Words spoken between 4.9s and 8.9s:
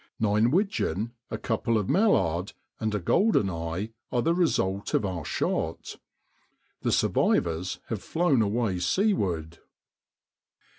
of our shot. The survivors have flown away